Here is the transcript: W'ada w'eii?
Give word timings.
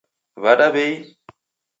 W'ada 0.41 0.67
w'eii? 0.73 0.99